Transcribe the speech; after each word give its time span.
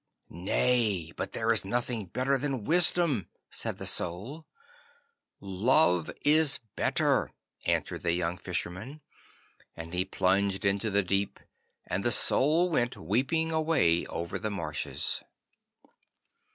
'Nay, 0.31 1.11
but 1.15 1.33
there 1.33 1.51
is 1.53 1.63
nothing 1.63 2.07
better 2.07 2.35
than 2.35 2.63
Wisdom,' 2.63 3.27
said 3.51 3.77
the 3.77 3.85
Soul. 3.85 4.47
'Love 5.39 6.09
is 6.25 6.59
better,' 6.75 7.31
answered 7.65 8.01
the 8.01 8.11
young 8.13 8.35
Fisherman, 8.39 9.01
and 9.77 9.93
he 9.93 10.03
plunged 10.03 10.65
into 10.65 10.89
the 10.89 11.03
deep, 11.03 11.39
and 11.85 12.03
the 12.03 12.11
Soul 12.11 12.71
went 12.71 12.97
weeping 12.97 13.51
away 13.51 14.03
over 14.07 14.39
the 14.39 14.49
marshes. 14.49 15.21